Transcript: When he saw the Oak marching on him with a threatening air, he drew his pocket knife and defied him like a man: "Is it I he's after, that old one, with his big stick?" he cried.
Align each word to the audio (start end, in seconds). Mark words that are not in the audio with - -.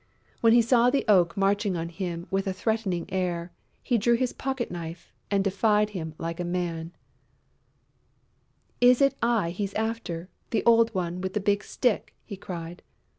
When 0.39 0.53
he 0.53 0.63
saw 0.63 0.89
the 0.89 1.05
Oak 1.07 1.37
marching 1.37 1.77
on 1.77 1.89
him 1.89 2.25
with 2.31 2.47
a 2.47 2.53
threatening 2.53 3.05
air, 3.13 3.51
he 3.83 3.99
drew 3.99 4.15
his 4.15 4.33
pocket 4.33 4.71
knife 4.71 5.13
and 5.29 5.43
defied 5.43 5.91
him 5.91 6.15
like 6.17 6.39
a 6.39 6.43
man: 6.43 6.91
"Is 8.81 8.99
it 8.99 9.15
I 9.21 9.51
he's 9.51 9.75
after, 9.75 10.27
that 10.49 10.63
old 10.65 10.91
one, 10.95 11.21
with 11.21 11.35
his 11.35 11.43
big 11.43 11.63
stick?" 11.63 12.15
he 12.25 12.35
cried. 12.35 12.81